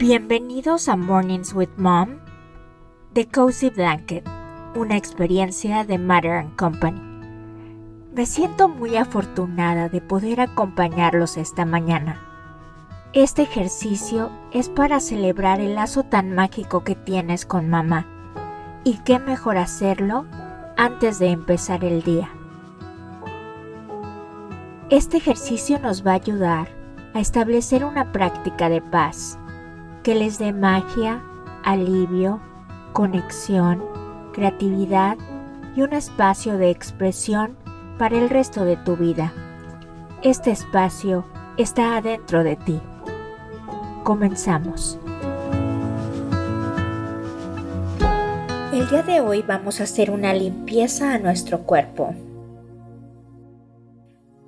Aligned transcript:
Bienvenidos 0.00 0.88
a 0.88 0.96
Mornings 0.96 1.52
with 1.52 1.68
Mom 1.76 2.20
The 3.12 3.28
Cozy 3.28 3.68
Blanket, 3.68 4.26
una 4.74 4.96
experiencia 4.96 5.84
de 5.84 5.98
Matter 5.98 6.46
Company. 6.56 6.98
Me 8.14 8.24
siento 8.24 8.70
muy 8.70 8.96
afortunada 8.96 9.90
de 9.90 10.00
poder 10.00 10.40
acompañarlos 10.40 11.36
esta 11.36 11.66
mañana. 11.66 12.18
Este 13.12 13.42
ejercicio 13.42 14.30
es 14.54 14.70
para 14.70 15.00
celebrar 15.00 15.60
el 15.60 15.74
lazo 15.74 16.02
tan 16.02 16.34
mágico 16.34 16.82
que 16.82 16.94
tienes 16.94 17.44
con 17.44 17.68
mamá. 17.68 18.06
Y 18.84 19.00
qué 19.04 19.18
mejor 19.18 19.58
hacerlo 19.58 20.24
antes 20.78 21.18
de 21.18 21.28
empezar 21.28 21.84
el 21.84 22.02
día. 22.02 22.30
Este 24.88 25.18
ejercicio 25.18 25.78
nos 25.78 26.06
va 26.06 26.12
a 26.12 26.14
ayudar 26.14 26.68
a 27.12 27.20
establecer 27.20 27.84
una 27.84 28.12
práctica 28.12 28.70
de 28.70 28.80
paz 28.80 29.38
que 30.02 30.14
les 30.14 30.38
dé 30.38 30.52
magia, 30.52 31.22
alivio, 31.64 32.40
conexión, 32.92 33.82
creatividad 34.32 35.18
y 35.76 35.82
un 35.82 35.92
espacio 35.92 36.56
de 36.58 36.70
expresión 36.70 37.56
para 37.98 38.16
el 38.16 38.30
resto 38.30 38.64
de 38.64 38.76
tu 38.76 38.96
vida. 38.96 39.32
Este 40.22 40.50
espacio 40.50 41.24
está 41.56 41.96
adentro 41.96 42.42
de 42.44 42.56
ti. 42.56 42.80
Comenzamos. 44.04 44.98
El 48.72 48.88
día 48.88 49.02
de 49.02 49.20
hoy 49.20 49.42
vamos 49.42 49.80
a 49.80 49.84
hacer 49.84 50.10
una 50.10 50.32
limpieza 50.32 51.12
a 51.12 51.18
nuestro 51.18 51.62
cuerpo. 51.62 52.14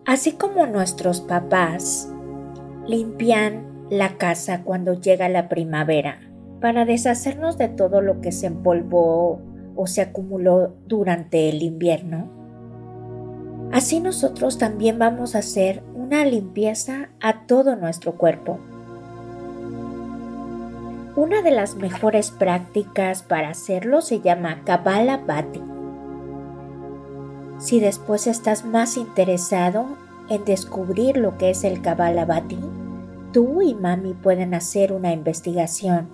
Así 0.06 0.32
como 0.32 0.66
nuestros 0.66 1.20
papás 1.20 2.08
limpian 2.86 3.71
la 3.90 4.16
casa 4.16 4.62
cuando 4.62 4.94
llega 4.94 5.28
la 5.28 5.48
primavera, 5.48 6.20
para 6.60 6.84
deshacernos 6.84 7.58
de 7.58 7.68
todo 7.68 8.00
lo 8.00 8.20
que 8.20 8.32
se 8.32 8.46
empolvó 8.46 9.40
o 9.76 9.86
se 9.86 10.00
acumuló 10.00 10.74
durante 10.86 11.48
el 11.48 11.62
invierno. 11.62 12.30
Así 13.72 14.00
nosotros 14.00 14.58
también 14.58 14.98
vamos 14.98 15.34
a 15.34 15.38
hacer 15.38 15.82
una 15.94 16.24
limpieza 16.24 17.08
a 17.20 17.46
todo 17.46 17.74
nuestro 17.74 18.16
cuerpo. 18.16 18.58
Una 21.16 21.42
de 21.42 21.50
las 21.50 21.76
mejores 21.76 22.30
prácticas 22.30 23.22
para 23.22 23.50
hacerlo 23.50 24.00
se 24.00 24.20
llama 24.20 24.62
Kabbalah 24.64 25.18
Bati. 25.18 25.62
Si 27.58 27.80
después 27.80 28.26
estás 28.26 28.64
más 28.64 28.96
interesado 28.96 29.86
en 30.28 30.44
descubrir 30.44 31.16
lo 31.16 31.36
que 31.38 31.50
es 31.50 31.64
el 31.64 31.82
Kabbalah 31.82 32.24
Bati, 32.24 32.58
tú 33.32 33.62
y 33.62 33.74
mami 33.74 34.14
pueden 34.14 34.54
hacer 34.54 34.92
una 34.92 35.12
investigación. 35.12 36.08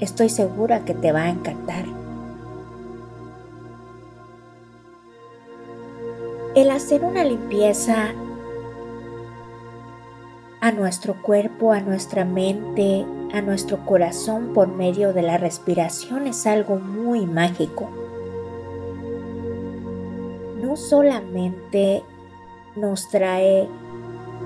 Estoy 0.00 0.28
segura 0.28 0.84
que 0.84 0.94
te 0.94 1.12
va 1.12 1.24
a 1.24 1.30
encantar. 1.30 1.84
El 6.54 6.70
hacer 6.70 7.04
una 7.04 7.24
limpieza 7.24 8.12
a 10.60 10.72
nuestro 10.72 11.20
cuerpo, 11.20 11.72
a 11.72 11.80
nuestra 11.80 12.24
mente, 12.24 13.04
a 13.32 13.42
nuestro 13.42 13.84
corazón 13.84 14.52
por 14.54 14.68
medio 14.68 15.12
de 15.12 15.22
la 15.22 15.36
respiración 15.36 16.26
es 16.26 16.46
algo 16.46 16.76
muy 16.76 17.26
mágico. 17.26 17.90
No 20.62 20.76
solamente 20.76 22.02
nos 22.76 23.08
trae 23.10 23.68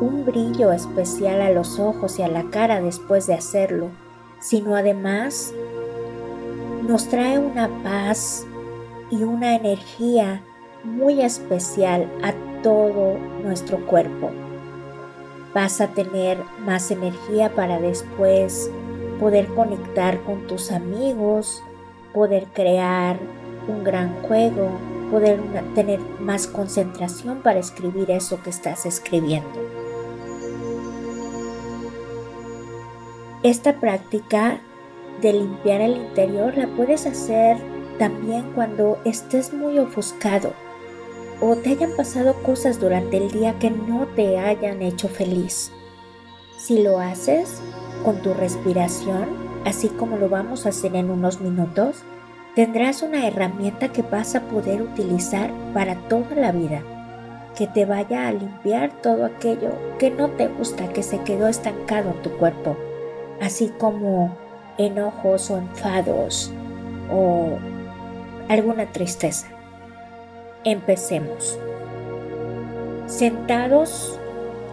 un 0.01 0.25
brillo 0.25 0.73
especial 0.73 1.41
a 1.41 1.51
los 1.51 1.79
ojos 1.79 2.19
y 2.19 2.23
a 2.23 2.29
la 2.29 2.45
cara 2.51 2.81
después 2.81 3.27
de 3.27 3.35
hacerlo, 3.35 3.91
sino 4.41 4.77
además 4.77 5.53
nos 6.87 7.09
trae 7.09 7.39
una 7.39 7.69
paz 7.83 8.47
y 9.11 9.25
una 9.25 9.57
energía 9.57 10.43
muy 10.85 11.21
especial 11.21 12.09
a 12.23 12.33
todo 12.63 13.19
nuestro 13.43 13.85
cuerpo. 13.87 14.31
Vas 15.55 15.81
a 15.81 15.89
tener 15.89 16.39
más 16.65 16.91
energía 16.91 17.55
para 17.55 17.81
después 17.81 18.71
poder 19.19 19.49
conectar 19.49 20.21
con 20.23 20.47
tus 20.47 20.71
amigos, 20.71 21.63
poder 22.13 22.47
crear 22.53 23.19
un 23.67 23.83
gran 23.83 24.23
juego, 24.23 24.71
poder 25.11 25.41
tener 25.75 26.01
más 26.21 26.47
concentración 26.47 27.39
para 27.43 27.59
escribir 27.59 28.11
eso 28.11 28.41
que 28.43 28.51
estás 28.51 28.87
escribiendo. 28.87 29.49
Esta 33.45 33.75
práctica 33.75 34.59
de 35.23 35.33
limpiar 35.33 35.81
el 35.81 35.97
interior 35.97 36.57
la 36.57 36.67
puedes 36.67 37.07
hacer 37.07 37.57
también 37.97 38.51
cuando 38.53 38.99
estés 39.05 39.53
muy 39.53 39.79
ofuscado 39.79 40.53
o 41.41 41.55
te 41.55 41.71
hayan 41.71 41.93
pasado 41.97 42.35
cosas 42.43 42.81
durante 42.81 43.17
el 43.17 43.31
día 43.31 43.57
que 43.61 43.71
no 43.71 44.09
te 44.17 44.41
hayan 44.41 44.83
hecho 44.83 45.09
feliz. 45.09 45.71
Si 46.57 46.83
lo 46.83 46.99
haces 46.99 47.63
con 48.05 48.21
tu 48.23 48.35
respiración, 48.35 49.29
así 49.65 49.87
como 49.89 50.17
lo 50.17 50.29
vamos 50.29 50.67
a 50.67 50.71
hacer 50.71 50.97
en 50.97 51.09
unos 51.09 51.41
minutos, 51.41 52.03
tendrás 52.57 53.03
una 53.03 53.25
herramienta 53.25 53.93
que 53.93 54.03
vas 54.03 54.35
a 54.35 54.49
poder 54.49 54.83
utilizar 54.83 55.53
para 55.73 55.95
toda 56.09 56.35
la 56.35 56.51
vida, 56.51 56.83
que 57.57 57.69
te 57.69 57.85
vaya 57.85 58.27
a 58.27 58.33
limpiar 58.33 59.01
todo 59.01 59.25
aquello 59.25 59.71
que 60.01 60.11
no 60.11 60.29
te 60.31 60.49
gusta, 60.49 60.89
que 60.89 61.05
se 61.05 61.21
quedó 61.21 61.47
estancado 61.47 62.11
en 62.11 62.23
tu 62.23 62.31
cuerpo 62.31 62.77
así 63.41 63.69
como 63.79 64.37
enojos 64.79 65.51
o 65.51 65.59
enfados 65.59 66.53
o 67.11 67.59
alguna 68.49 68.87
tristeza. 68.93 69.49
Empecemos. 70.65 71.59
Sentados, 73.07 74.19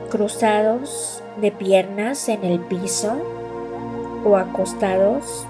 cruzados 0.09 1.23
de 1.41 1.51
piernas 1.51 2.29
en 2.29 2.43
el 2.43 2.59
piso 2.59 3.13
o 4.25 4.37
acostados. 4.37 5.47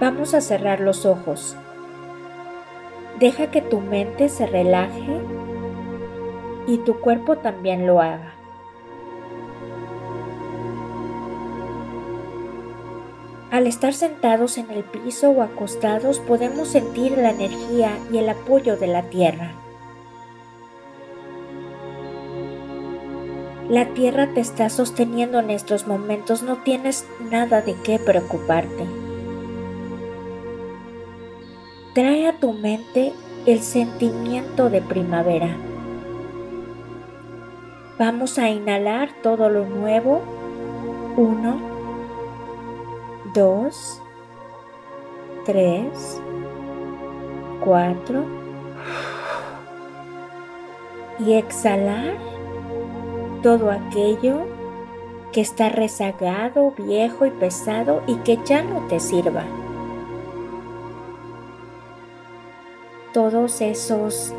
Vamos 0.00 0.34
a 0.34 0.40
cerrar 0.40 0.80
los 0.80 1.06
ojos. 1.06 1.56
Deja 3.20 3.52
que 3.52 3.62
tu 3.62 3.78
mente 3.80 4.28
se 4.28 4.46
relaje 4.46 5.20
y 6.66 6.78
tu 6.78 7.00
cuerpo 7.00 7.36
también 7.36 7.86
lo 7.86 8.00
haga. 8.00 8.34
Al 13.52 13.66
estar 13.66 13.92
sentados 13.92 14.56
en 14.56 14.70
el 14.70 14.82
piso 14.82 15.30
o 15.30 15.42
acostados 15.42 16.20
podemos 16.20 16.68
sentir 16.68 17.18
la 17.18 17.30
energía 17.30 17.98
y 18.10 18.16
el 18.16 18.30
apoyo 18.30 18.78
de 18.78 18.86
la 18.86 19.02
tierra. 19.02 19.52
La 23.68 23.86
tierra 23.94 24.28
te 24.32 24.40
está 24.40 24.70
sosteniendo 24.70 25.38
en 25.38 25.50
estos 25.50 25.86
momentos, 25.86 26.42
no 26.42 26.62
tienes 26.62 27.06
nada 27.30 27.60
de 27.60 27.74
qué 27.84 27.98
preocuparte. 27.98 28.86
Trae 31.94 32.26
a 32.26 32.38
tu 32.38 32.54
mente 32.54 33.12
el 33.44 33.60
sentimiento 33.60 34.70
de 34.70 34.80
primavera. 34.80 35.56
Vamos 37.98 38.38
a 38.38 38.48
inhalar 38.48 39.10
todo 39.22 39.50
lo 39.50 39.66
nuevo. 39.66 40.22
Uno, 41.16 41.60
dos, 43.34 44.00
tres, 45.44 46.20
cuatro. 47.62 48.24
Y 51.18 51.34
exhalar 51.34 52.16
todo 53.42 53.70
aquello 53.70 54.46
que 55.32 55.40
está 55.40 55.68
rezagado, 55.68 56.72
viejo 56.76 57.26
y 57.26 57.30
pesado 57.30 58.02
y 58.06 58.16
que 58.16 58.38
ya 58.44 58.62
no 58.62 58.86
te 58.88 59.00
sirva. 59.00 59.44
Todos 63.12 63.60
esos 63.60 64.32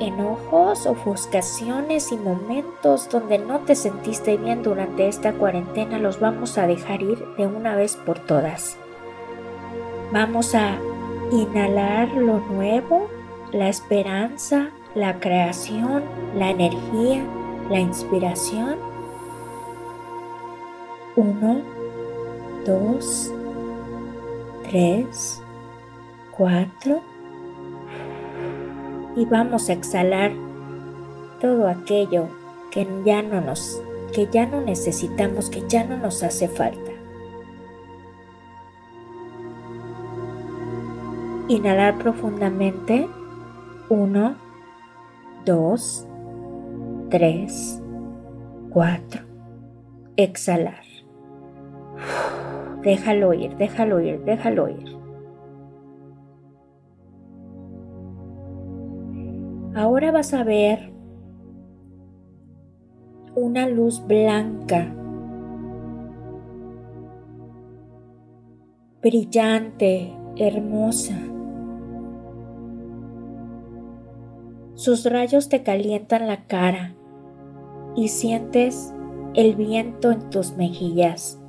enojos, 0.00 0.86
ofuscaciones 0.86 2.10
y 2.10 2.16
momentos 2.16 3.08
donde 3.10 3.38
no 3.38 3.60
te 3.60 3.74
sentiste 3.74 4.36
bien 4.36 4.62
durante 4.62 5.06
esta 5.08 5.34
cuarentena 5.34 5.98
los 5.98 6.18
vamos 6.18 6.58
a 6.58 6.66
dejar 6.66 7.02
ir 7.02 7.24
de 7.36 7.46
una 7.46 7.76
vez 7.76 7.96
por 7.96 8.18
todas. 8.18 8.76
Vamos 10.12 10.54
a 10.54 10.76
inhalar 11.30 12.08
lo 12.14 12.40
nuevo, 12.40 13.08
la 13.52 13.68
esperanza, 13.68 14.70
la 14.94 15.20
creación, 15.20 16.02
la 16.34 16.50
energía, 16.50 17.22
la 17.68 17.78
inspiración. 17.78 18.76
Uno, 21.14 21.60
dos, 22.64 23.30
tres, 24.64 25.42
cuatro 26.36 27.09
y 29.20 29.26
vamos 29.26 29.68
a 29.68 29.74
exhalar 29.74 30.32
todo 31.42 31.68
aquello 31.68 32.28
que 32.70 32.88
ya 33.04 33.20
no 33.20 33.42
nos 33.42 33.82
que 34.14 34.26
ya 34.32 34.46
no 34.46 34.62
necesitamos, 34.62 35.50
que 35.50 35.62
ya 35.68 35.84
no 35.84 35.98
nos 35.98 36.22
hace 36.22 36.48
falta. 36.48 36.90
Inhalar 41.48 41.98
profundamente. 41.98 43.08
Uno, 43.88 44.36
dos, 45.44 46.06
tres, 47.10 47.80
cuatro. 48.70 49.22
Exhalar. 50.16 50.82
Déjalo 52.82 53.34
ir, 53.34 53.56
déjalo 53.56 54.00
ir, 54.00 54.20
déjalo 54.24 54.68
ir. 54.68 54.99
Ahora 59.80 60.12
vas 60.12 60.34
a 60.34 60.44
ver 60.44 60.92
una 63.34 63.66
luz 63.66 64.06
blanca, 64.06 64.94
brillante, 69.00 70.12
hermosa. 70.36 71.16
Sus 74.74 75.06
rayos 75.06 75.48
te 75.48 75.62
calientan 75.62 76.26
la 76.26 76.44
cara 76.44 76.94
y 77.96 78.08
sientes 78.08 78.92
el 79.32 79.56
viento 79.56 80.10
en 80.12 80.28
tus 80.28 80.58
mejillas. 80.58 81.40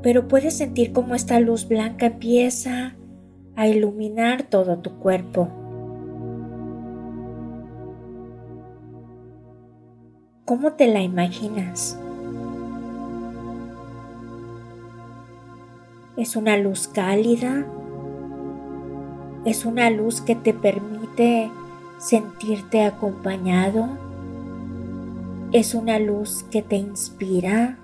Pero 0.00 0.28
puedes 0.28 0.56
sentir 0.56 0.94
cómo 0.94 1.14
esta 1.14 1.40
luz 1.40 1.68
blanca 1.68 2.06
empieza 2.06 2.96
a 3.56 3.66
iluminar 3.66 4.44
todo 4.44 4.78
tu 4.78 4.98
cuerpo. 4.98 5.48
¿Cómo 10.44 10.72
te 10.72 10.86
la 10.86 11.00
imaginas? 11.00 11.98
Es 16.16 16.36
una 16.36 16.56
luz 16.56 16.88
cálida, 16.88 17.66
es 19.44 19.64
una 19.64 19.88
luz 19.90 20.20
que 20.20 20.34
te 20.34 20.52
permite 20.52 21.50
sentirte 21.98 22.84
acompañado, 22.84 23.88
es 25.52 25.74
una 25.74 25.98
luz 25.98 26.44
que 26.50 26.62
te 26.62 26.76
inspira, 26.76 27.78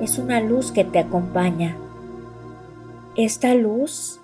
es 0.00 0.18
una 0.18 0.40
luz 0.40 0.72
que 0.72 0.84
te 0.84 0.98
acompaña. 0.98 1.76
Esta 3.16 3.54
luz 3.54 4.20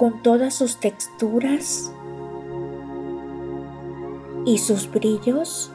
con 0.00 0.22
todas 0.22 0.54
sus 0.54 0.78
texturas 0.78 1.92
y 4.46 4.56
sus 4.56 4.90
brillos, 4.90 5.70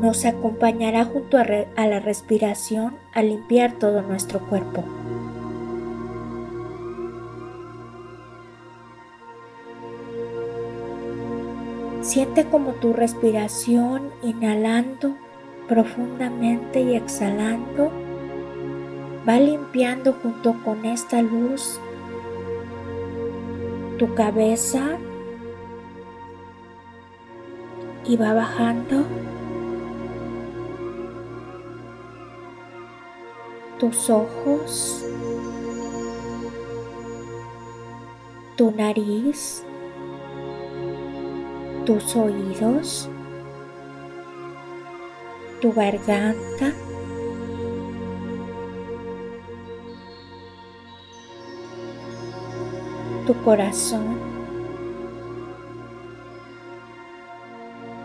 nos 0.00 0.24
acompañará 0.24 1.04
junto 1.04 1.38
a, 1.38 1.44
la 1.44 2.00
respiración 2.00 2.96
a 3.14 3.22
limpiar 3.22 3.78
todo 3.78 4.02
nuestro 4.02 4.40
cuerpo. 4.48 4.84
Siente 12.16 12.46
como 12.46 12.72
tu 12.72 12.94
respiración 12.94 14.10
inhalando 14.22 15.18
profundamente 15.68 16.80
y 16.80 16.96
exhalando. 16.96 17.90
Va 19.28 19.38
limpiando 19.38 20.14
junto 20.14 20.56
con 20.64 20.86
esta 20.86 21.20
luz 21.20 21.78
tu 23.98 24.14
cabeza 24.14 24.96
y 28.06 28.16
va 28.16 28.32
bajando 28.32 29.04
tus 33.78 34.08
ojos, 34.08 35.04
tu 38.56 38.70
nariz, 38.70 39.66
tus 41.86 42.16
oídos, 42.16 43.08
tu 45.60 45.72
garganta, 45.72 46.72
tu 53.26 53.34
corazón. 53.44 54.18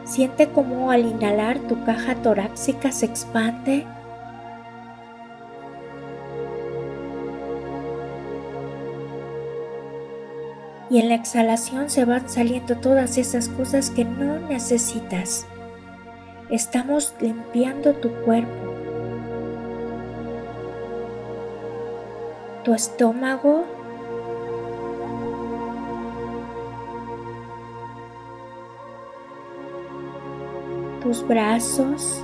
Siente 0.06 0.50
como 0.52 0.92
al 0.92 1.06
inhalar 1.06 1.58
tu 1.62 1.84
caja 1.84 2.16
torácica 2.16 2.92
se 2.92 3.08
expande. 3.08 3.88
Y 10.92 11.00
en 11.00 11.10
la 11.10 11.16
exhalación 11.16 11.90
se 11.90 12.06
van 12.06 12.30
saliendo 12.30 12.76
todas 12.78 13.18
esas 13.18 13.50
cosas 13.50 13.90
que 13.90 14.06
no 14.06 14.38
necesitas. 14.48 15.48
Estamos 16.50 17.16
limpiando 17.20 17.94
tu 17.94 18.12
cuerpo. 18.26 18.52
Tu 22.64 22.74
estómago 22.74 23.66
tus 31.02 31.28
brazos, 31.28 32.24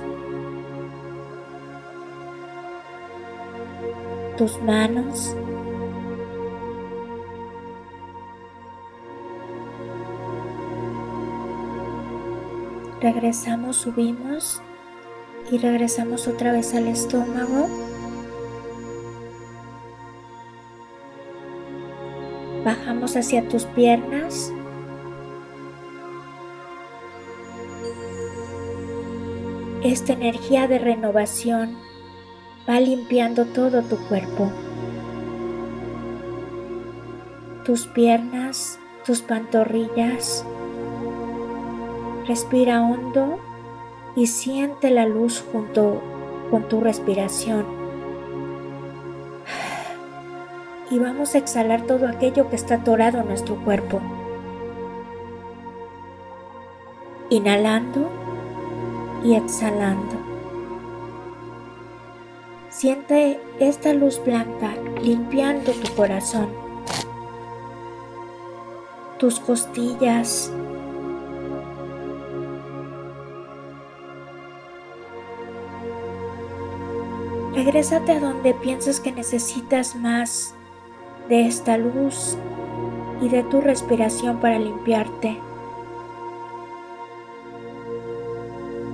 tus 4.36 4.60
manos. 4.62 5.34
Regresamos, 13.00 13.76
subimos 13.76 14.60
y 15.52 15.58
regresamos 15.58 16.26
otra 16.26 16.50
vez 16.50 16.74
al 16.74 16.88
estómago. 16.88 17.68
Bajamos 22.64 23.16
hacia 23.16 23.48
tus 23.48 23.66
piernas. 23.66 24.52
Esta 29.84 30.14
energía 30.14 30.66
de 30.66 30.80
renovación 30.80 31.78
va 32.68 32.80
limpiando 32.80 33.46
todo 33.46 33.82
tu 33.82 33.96
cuerpo, 34.08 34.50
tus 37.64 37.86
piernas, 37.86 38.80
tus 39.06 39.22
pantorrillas. 39.22 40.44
Respira 42.28 42.82
hondo 42.82 43.38
y 44.14 44.26
siente 44.26 44.90
la 44.90 45.06
luz 45.06 45.42
junto 45.50 46.02
con 46.50 46.68
tu 46.68 46.82
respiración. 46.82 47.64
Y 50.90 50.98
vamos 50.98 51.34
a 51.34 51.38
exhalar 51.38 51.86
todo 51.86 52.06
aquello 52.06 52.50
que 52.50 52.56
está 52.56 52.74
atorado 52.74 53.20
en 53.20 53.28
nuestro 53.28 53.56
cuerpo. 53.64 54.02
Inhalando 57.30 58.10
y 59.24 59.34
exhalando. 59.34 60.16
Siente 62.68 63.40
esta 63.58 63.94
luz 63.94 64.22
blanca 64.22 64.74
limpiando 65.02 65.72
tu 65.72 65.94
corazón, 65.94 66.50
tus 69.18 69.40
costillas, 69.40 70.52
Regrésate 77.58 78.12
a 78.12 78.20
donde 78.20 78.54
piensas 78.54 79.00
que 79.00 79.10
necesitas 79.10 79.96
más 79.96 80.54
de 81.28 81.48
esta 81.48 81.76
luz 81.76 82.38
y 83.20 83.28
de 83.28 83.42
tu 83.42 83.60
respiración 83.60 84.38
para 84.38 84.60
limpiarte. 84.60 85.40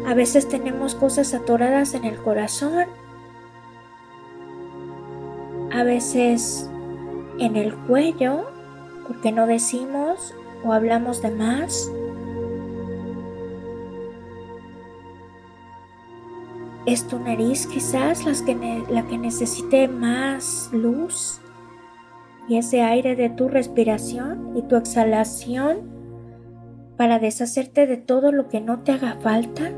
A 0.07 0.15
veces 0.15 0.49
tenemos 0.49 0.95
cosas 0.95 1.35
atoradas 1.35 1.93
en 1.93 2.05
el 2.05 2.17
corazón, 2.17 2.87
a 5.71 5.83
veces 5.83 6.71
en 7.39 7.57
el 7.57 7.77
cuello, 7.77 8.47
porque 9.07 9.31
no 9.31 9.47
decimos 9.47 10.35
o 10.65 10.73
hablamos 10.73 11.21
de 11.21 11.33
más. 11.33 11.93
¿Es 16.87 17.07
tu 17.07 17.19
nariz 17.19 17.67
quizás 17.67 18.25
la 18.27 19.07
que 19.07 19.17
necesite 19.17 19.89
más 19.89 20.69
luz? 20.71 21.41
Y 22.47 22.59
ese 22.59 22.83
aire 22.83 23.17
de 23.17 23.31
tu 23.31 23.49
respiración 23.49 24.55
y 24.55 24.63
tu 24.63 24.77
exhalación 24.77 25.95
para 26.99 27.19
deshacerte 27.19 27.87
de 27.87 27.97
todo 27.97 28.33
lo 28.33 28.49
que 28.49 28.61
no 28.61 28.81
te 28.81 28.93
haga 28.93 29.17
falta. 29.21 29.73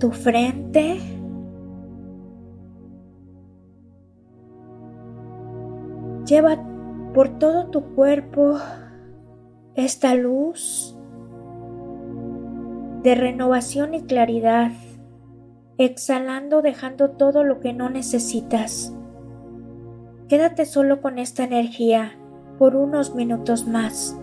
Tu 0.00 0.10
frente. 0.10 1.00
Lleva 6.26 6.56
por 7.12 7.38
todo 7.38 7.66
tu 7.66 7.94
cuerpo 7.94 8.58
esta 9.76 10.14
luz 10.14 10.96
de 13.02 13.14
renovación 13.14 13.94
y 13.94 14.02
claridad, 14.02 14.70
exhalando, 15.78 16.62
dejando 16.62 17.10
todo 17.10 17.44
lo 17.44 17.60
que 17.60 17.72
no 17.72 17.90
necesitas. 17.90 18.96
Quédate 20.28 20.64
solo 20.64 21.02
con 21.02 21.18
esta 21.18 21.44
energía 21.44 22.18
por 22.58 22.76
unos 22.76 23.14
minutos 23.14 23.66
más. 23.66 24.16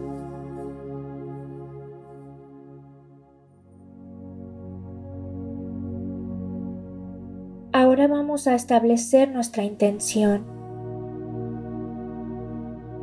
Ahora 7.73 8.07
vamos 8.07 8.47
a 8.47 8.55
establecer 8.55 9.31
nuestra 9.31 9.63
intención. 9.63 10.45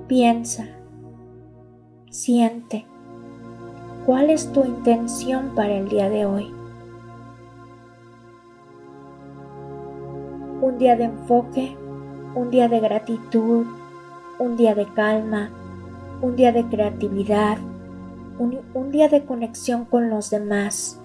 Piensa 0.08 0.77
Siente. 2.10 2.86
¿Cuál 4.06 4.30
es 4.30 4.50
tu 4.52 4.64
intención 4.64 5.54
para 5.54 5.74
el 5.74 5.90
día 5.90 6.08
de 6.08 6.24
hoy? 6.24 6.50
Un 10.62 10.78
día 10.78 10.96
de 10.96 11.04
enfoque, 11.04 11.76
un 12.34 12.50
día 12.50 12.68
de 12.68 12.80
gratitud, 12.80 13.66
un 14.38 14.56
día 14.56 14.74
de 14.74 14.86
calma, 14.94 15.50
un 16.22 16.34
día 16.34 16.50
de 16.50 16.64
creatividad, 16.64 17.58
un, 18.38 18.90
día 18.90 19.08
de 19.08 19.24
conexión 19.24 19.84
con 19.84 20.08
los 20.08 20.30
demás, 20.30 20.98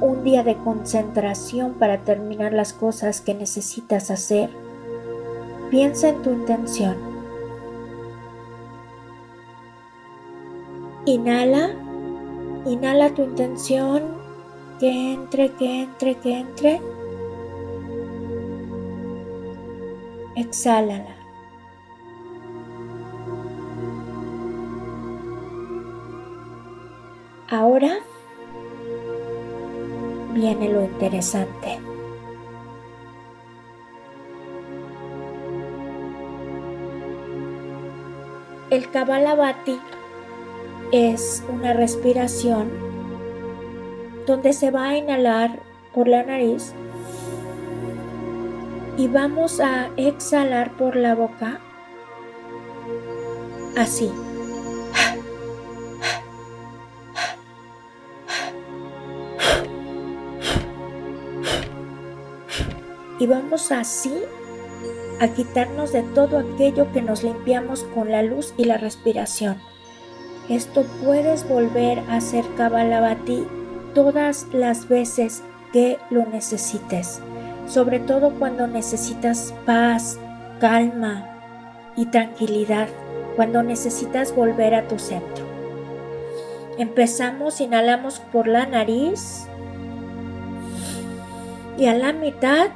un 0.00 0.24
día 0.24 0.42
de 0.42 0.56
concentración 0.56 1.74
para 1.74 1.98
terminar 1.98 2.52
las 2.52 2.72
cosas 2.72 3.20
que 3.20 3.34
necesitas 3.34 4.10
hacer. 4.10 4.50
Piensa 5.70 6.08
en 6.08 6.22
tu 6.22 6.30
intención. 6.32 7.13
Inhala, 11.06 11.70
inhala 12.64 13.10
tu 13.14 13.22
intención, 13.22 14.02
que 14.80 15.12
entre, 15.12 15.50
que 15.50 15.82
entre, 15.82 16.14
que 16.16 16.38
entre. 16.38 16.80
Exhálala. 20.34 21.14
Ahora 27.50 27.98
viene 30.32 30.70
lo 30.70 30.82
interesante. 30.82 31.78
El 38.70 38.90
Kabbalah 38.90 39.36
es 40.94 41.42
una 41.52 41.72
respiración 41.72 42.70
donde 44.28 44.52
se 44.52 44.70
va 44.70 44.90
a 44.90 44.96
inhalar 44.96 45.58
por 45.92 46.06
la 46.06 46.22
nariz 46.22 46.72
y 48.96 49.08
vamos 49.08 49.58
a 49.58 49.90
exhalar 49.96 50.70
por 50.76 50.94
la 50.94 51.16
boca 51.16 51.58
así. 53.76 54.08
Y 63.18 63.26
vamos 63.26 63.72
así 63.72 64.14
a 65.20 65.26
quitarnos 65.26 65.90
de 65.92 66.02
todo 66.02 66.38
aquello 66.38 66.92
que 66.92 67.02
nos 67.02 67.24
limpiamos 67.24 67.82
con 67.82 68.12
la 68.12 68.22
luz 68.22 68.54
y 68.56 68.64
la 68.64 68.76
respiración. 68.76 69.73
Esto 70.48 70.84
puedes 71.02 71.48
volver 71.48 72.00
a 72.00 72.16
hacer 72.16 72.44
Kabbalah 72.56 73.16
todas 73.94 74.46
las 74.52 74.88
veces 74.88 75.42
que 75.72 75.98
lo 76.10 76.26
necesites, 76.26 77.20
sobre 77.66 77.98
todo 77.98 78.30
cuando 78.38 78.66
necesitas 78.66 79.54
paz, 79.64 80.18
calma 80.60 81.30
y 81.96 82.06
tranquilidad, 82.06 82.88
cuando 83.36 83.62
necesitas 83.62 84.34
volver 84.34 84.74
a 84.74 84.86
tu 84.86 84.98
centro. 84.98 85.44
Empezamos, 86.76 87.60
inhalamos 87.60 88.20
por 88.20 88.46
la 88.46 88.66
nariz 88.66 89.46
y 91.78 91.86
a 91.86 91.94
la 91.94 92.12
mitad 92.12 92.68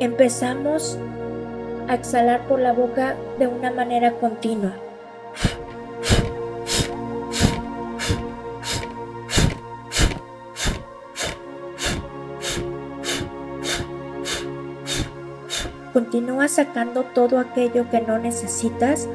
empezamos 0.00 0.98
a 1.88 1.94
exhalar 1.94 2.46
por 2.46 2.60
la 2.60 2.72
boca 2.72 3.16
de 3.38 3.46
una 3.46 3.70
manera 3.70 4.12
continua. 4.12 4.74
Continúa 16.36 16.48
sacando 16.48 17.02
todo 17.02 17.38
aquello 17.38 17.88
que 17.88 17.98
no 18.02 18.18
necesitas. 18.18 19.08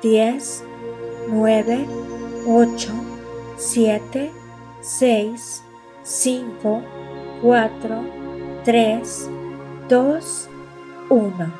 Diez, 0.00 0.62
nueve, 1.28 1.88
ocho, 2.46 2.92
siete, 3.56 4.30
seis, 4.80 5.64
cinco, 6.04 6.84
cuatro, 7.42 8.04
tres, 8.64 9.28
dos, 9.88 10.48
uno. 11.08 11.52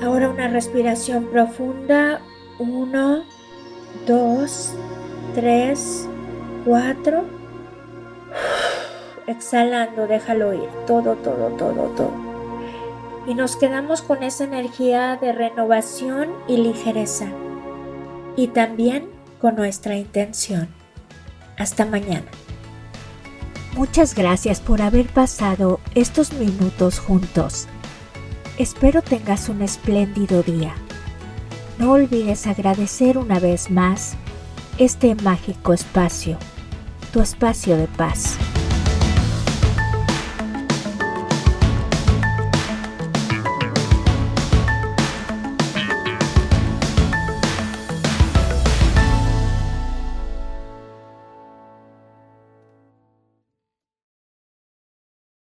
Ahora 0.00 0.30
una 0.30 0.46
respiración 0.46 1.24
profunda. 1.24 2.22
Uno, 2.60 3.24
dos, 4.06 4.72
tres, 5.34 6.06
cuatro. 6.66 7.24
Exhalando, 9.26 10.06
déjalo 10.06 10.52
ir. 10.52 10.68
Todo, 10.86 11.14
todo, 11.16 11.48
todo, 11.56 11.84
todo. 11.96 12.12
Y 13.26 13.34
nos 13.34 13.56
quedamos 13.56 14.02
con 14.02 14.22
esa 14.22 14.44
energía 14.44 15.16
de 15.16 15.32
renovación 15.32 16.28
y 16.48 16.58
ligereza. 16.58 17.28
Y 18.36 18.48
también 18.48 19.08
con 19.40 19.56
nuestra 19.56 19.96
intención. 19.96 20.68
Hasta 21.56 21.86
mañana. 21.86 22.30
Muchas 23.74 24.14
gracias 24.14 24.60
por 24.60 24.82
haber 24.82 25.06
pasado 25.06 25.80
estos 25.94 26.34
minutos 26.34 26.98
juntos. 26.98 27.68
Espero 28.58 29.00
tengas 29.00 29.48
un 29.48 29.62
espléndido 29.62 30.42
día. 30.42 30.74
No 31.80 31.92
olvides 31.92 32.46
agradecer 32.46 33.16
una 33.16 33.40
vez 33.40 33.70
más 33.70 34.12
este 34.76 35.14
mágico 35.14 35.72
espacio, 35.72 36.36
tu 37.10 37.22
espacio 37.22 37.74
de 37.78 37.86
paz. 37.86 38.36